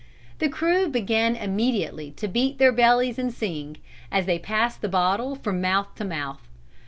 The 0.39 0.49
crew 0.49 0.89
began 0.89 1.35
immediately 1.35 2.09
to 2.17 2.27
beat 2.27 2.57
their 2.57 2.71
bellies 2.71 3.19
and 3.19 3.31
sing, 3.31 3.77
as 4.11 4.25
they 4.25 4.39
passed 4.39 4.81
the 4.81 4.89
bottle 4.89 5.35
from 5.35 5.61
mouth 5.61 5.93
to 5.93 6.03
mouth. 6.03 6.41